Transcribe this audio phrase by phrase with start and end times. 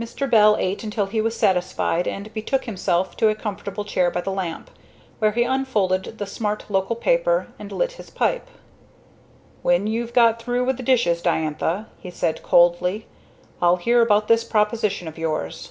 [0.00, 0.28] Mr.
[0.28, 4.32] Bell ate until he was satisfied and betook himself to a comfortable chair by the
[4.32, 4.68] lamp,
[5.20, 8.48] where he unfolded the smart local paper and lit his pipe.
[9.62, 13.06] "When you've got through with the dishes, Diantha," he said coldly,
[13.62, 15.70] "I'll hear about this proposition of yours."